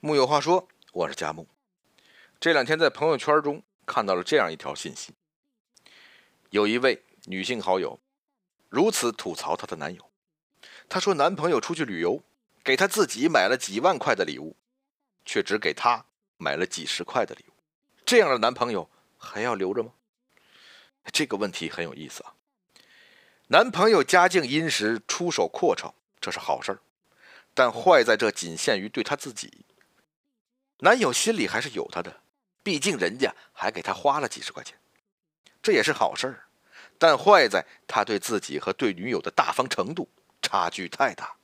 [0.00, 1.48] 木有话说，我是佳木。
[2.38, 5.12] 这两天在朋友圈中看到了这样一条信息：
[6.50, 7.98] 有一位女性好友
[8.68, 10.10] 如此吐槽她的男友。
[10.88, 12.22] 她说，男朋友出去旅游，
[12.62, 14.54] 给她自己买了几万块的礼物，
[15.24, 16.06] 却只给她
[16.36, 17.52] 买了几十块的礼物。
[18.06, 19.90] 这样的男朋友还要留着吗？
[21.12, 22.34] 这个问题很有意思啊。
[23.48, 26.78] 男朋友家境殷实，出手阔绰，这是好事儿，
[27.52, 29.64] 但坏在这仅限于对他自己。
[30.78, 32.20] 男友心里还是有她的，
[32.62, 34.78] 毕竟人家还给他花了几十块钱，
[35.62, 36.44] 这也是好事儿，
[36.98, 40.08] 但坏在他对自己和对女友的大方程度
[40.40, 41.36] 差距太大。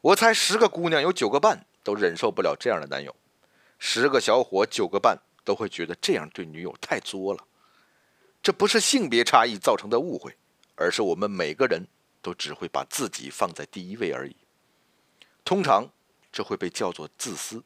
[0.00, 3.14] 我猜十个姑娘有九个半都忍受不了这样的男友，
[3.78, 7.44] 十个小伙九个半都会觉得这样对女友太作了。
[8.42, 10.34] 这不是性别差异造成的误会，
[10.76, 11.86] 而是我们每个人
[12.22, 14.34] 都只会把自己放在第一位而已。
[15.44, 15.90] 通常，
[16.40, 17.62] 这会被叫做自私。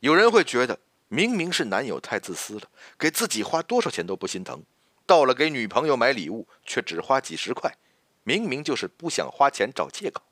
[0.00, 4.62] 有人会觉得，明明是男友太自私了，给自己花多少钱都不心疼，
[5.06, 7.74] 到了给女朋友买礼物却只花几十块，
[8.24, 10.22] 明明就是不想花钱找借口。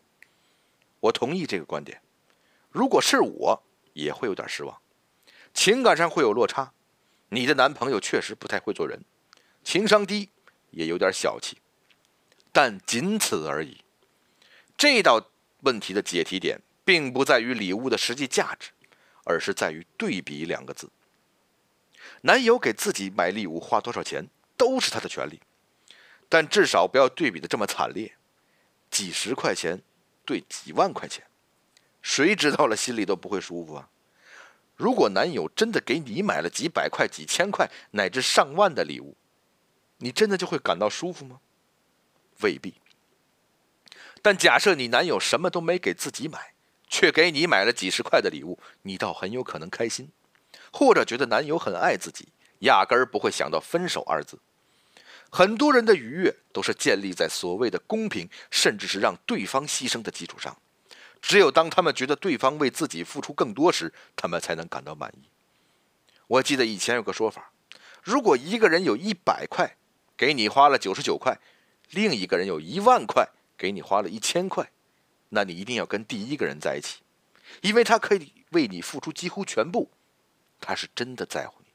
[1.01, 2.03] 我同意这个观点。
[2.69, 3.63] 如果是我，
[3.95, 4.79] 也会有点失望，
[5.55, 6.75] 情感上会有落差。
[7.31, 9.03] 你的男朋友确实不太会做人。
[9.65, 10.29] 情商低，
[10.73, 11.57] 也有点小气，
[12.53, 13.79] 但仅此而已。
[14.77, 16.61] 这道问题的解题点，
[16.91, 18.71] 并不在于礼物的实际价值，
[19.23, 20.91] 而是在于“对比”两个字。
[22.23, 25.41] 男友给自己买礼物花多少钱，都是他的权利，
[26.29, 28.17] 但至少不要对比的这么惨烈。
[28.91, 29.81] 几十块钱
[30.25, 31.25] 对几万块钱，
[32.03, 33.89] 谁知道了心里都不会舒服啊！
[34.75, 39.17] 如果男友真的给你买了几百块、几千块乃至上万的礼物，
[39.99, 41.39] 你真的就会感到舒服吗？
[42.41, 42.75] 未必。
[44.21, 46.53] 但假设你男友什么都没给自己买，
[46.91, 50.11] 却给你买了几十块的礼物，你倒很有可能开心，
[50.71, 54.39] 或者觉得男友很爱自己，压根儿不会想到分手二字。
[55.31, 60.59] 很多人的愉悦都是建立在所谓的公平，甚至是让对方牺牲的基础上。
[61.23, 65.29] 只有当他们觉得对方为自己付出更多时，他们才能感到满意。
[66.27, 67.53] 我记得以前有个说法：
[68.03, 69.77] 如果一个人有一百块，
[70.17, 71.39] 给你花了九十九块，
[71.91, 74.73] 另一个人有一万块，给你花了一千块，
[75.31, 76.99] 那你一定要跟第一个人在一起，
[77.63, 79.91] 因为他可以为你付出几乎全部，
[80.61, 81.73] 他是真的在乎你。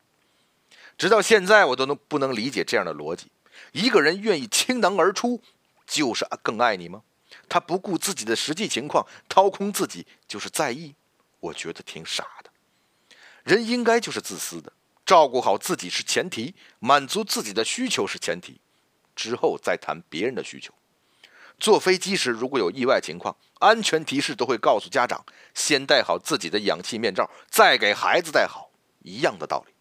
[0.98, 3.32] 直到现在，我都能不能理解这样的逻辑：
[3.72, 5.42] 一个人愿意倾囊而出，
[5.88, 7.02] 就是更爱你吗？
[7.50, 10.96] 他不顾自己的实际情况，掏空自己，就是在意？
[11.40, 12.50] 我觉得挺傻的。
[13.44, 14.72] 人应该就是自私的。
[15.06, 18.60] 照顾好自己是前提，满足自己的需求是前提，
[19.16, 20.74] 之后再谈别人的需求。
[21.58, 28.70] 坐飞机时如果有意外情况，安全提示都会告诉家长，先戴好自己的氧气面罩，再给孩子戴好，
[29.04, 29.74] 一样的道理。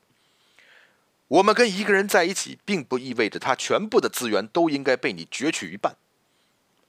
[1.27, 5.97] 我们跟一个人在一起，并不意味着他全部的资源都应该被你攫取一半，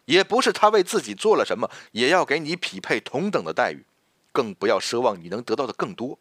[0.05, 3.85] 也不是他为自己做了什么，也要给你匹配同等的待遇，
[4.31, 6.19] 更不要奢望你能得到的更多。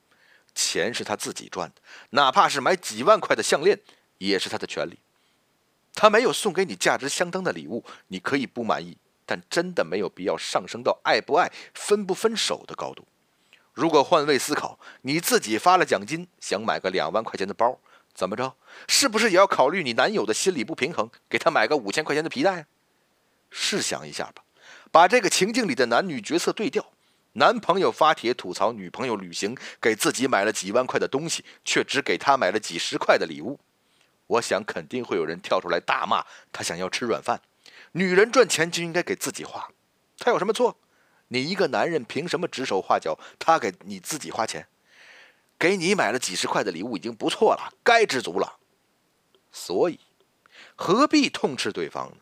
[0.55, 3.81] 钱是他自己赚的，哪怕是买几万块的项链，
[4.19, 4.99] 也是他的权利。
[5.95, 13.07] 他没有送给你价值相当的礼物，你可以不满意，但真的没有必要上升到爱不爱、分不分手的高度。
[13.73, 17.79] 如果换位思考，你自己发了奖金，想买个两万块钱的包，
[18.15, 18.55] 怎么着？
[18.87, 22.67] 是不是也要考虑你男友的心理不平衡，给他买个五千块钱的皮带？
[23.51, 24.43] 试想一下吧，
[24.91, 26.85] 把这个情境里的男女角色对调。
[27.37, 33.59] 男朋友发帖吐槽女朋友旅行给自己买了几万块的东西，却只给他买了几十块的礼物。
[34.27, 37.41] 我想肯定会有人跳出来大骂他想要吃软饭。
[37.93, 39.71] 女人赚钱就应该给自己花，
[40.19, 40.77] 他有什么错？
[41.29, 43.19] 你一个男人凭什么指手画脚？
[43.39, 44.67] 他给你自己花钱，
[45.59, 48.59] 给你买了几十块的礼物已经不错了，该知足了。
[49.53, 50.01] 所以，
[50.75, 52.17] 何必痛斥对方呢？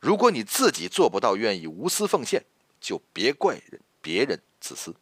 [0.00, 2.44] 如果你自己做不到愿意无私奉献，
[2.80, 3.80] 就别怪人。
[4.00, 4.94] 别人自私，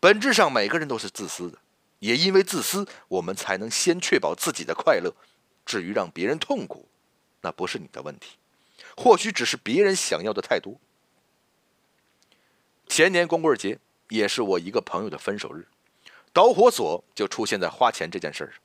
[0.00, 1.58] 本质上每个人都是自私的，
[2.06, 5.12] 也因为自私，我们才能先确保自己的快乐。
[5.64, 6.88] 至于让别人痛苦，
[7.40, 8.36] 那不是你的问题，
[8.96, 10.78] 或许只是别人想要的太多。
[12.86, 13.76] 前年光棍节
[14.08, 15.66] 也是我一个朋友的分手日，
[16.32, 18.60] 导火索就出现在花钱这件事上。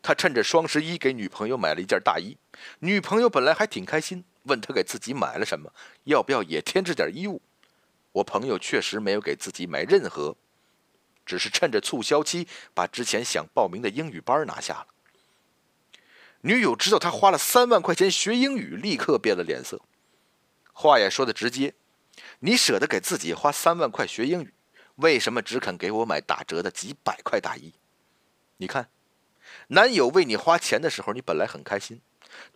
[0.00, 2.38] 他趁着双十一给女朋友买了一件大衣，
[2.78, 5.70] 女朋友本来还挺开心，问他给自己买了什么，
[6.04, 7.42] 要不要也添置点衣物。
[8.12, 10.34] 我朋友确实没有给自己买任何，
[11.24, 14.86] 只是趁着促销期把之前想报名的英语班拿下了。
[16.42, 19.80] 女友知道他花了三万块钱学英语，立刻变了脸色。
[20.72, 21.74] 话也说的直接，
[22.40, 24.52] 你舍得给自己花三万块学英语，
[24.96, 27.74] 为什么只肯给我买打折的几百块大衣？
[28.56, 28.88] 你看，
[29.68, 32.00] 男友为你花钱的时候，你本来很开心，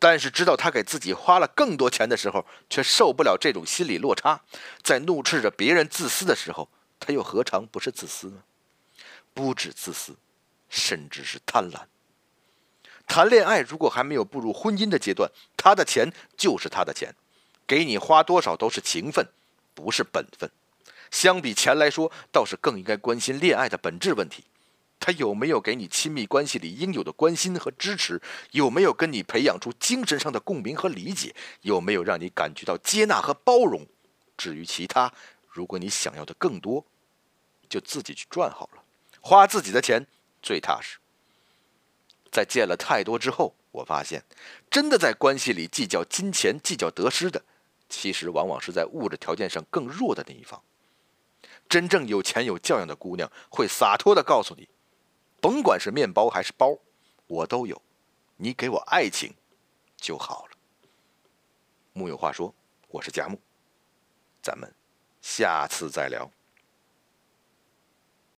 [0.00, 4.42] 但是知道他给自己花了更多钱的时候，却受不了这种心理落差，
[4.82, 8.42] 在怒斥着别人自私的时候，他又何尝不是自私呢？
[9.36, 10.16] 不止自私，
[10.70, 11.82] 甚至是贪婪。
[13.06, 17.14] 谈恋爱如果还没有步入婚姻的阶段，他的钱就是他的钱，
[17.66, 19.28] 给你花多少都是情分，
[19.74, 20.50] 不是本分。
[21.10, 24.44] 相比钱来说，倒是更应该关心恋爱的本质问题：
[24.98, 28.22] 他有没有给你亲密关系里应有的关心和支持？
[28.52, 31.36] 有没有跟你培养出精神上的共鸣和理解？
[31.60, 33.86] 有没有让你感觉到接纳和包容？
[34.38, 35.12] 至于其他，
[35.50, 36.82] 如果你想要的更多，
[37.68, 38.82] 就自己去赚好了，
[39.26, 40.06] 花自己的钱
[40.40, 40.98] 最踏实。
[42.30, 44.22] 在见了太多之后，我发现，
[44.70, 47.42] 真的在关系里计较金钱、计较得失的，
[47.88, 50.62] 其实往往是在物质条件上更弱的那一方。
[51.68, 54.68] 真正有钱有教养的姑娘，会洒脱的告诉你，
[55.40, 56.78] 甭管是面包还是包，
[57.26, 57.82] 我都有，
[58.36, 59.34] 你给我爱情
[59.96, 60.52] 就好了。
[61.92, 62.54] 木有话说，
[62.86, 63.40] 我是佳木，
[64.40, 64.72] 咱们
[65.20, 66.30] 下次再聊。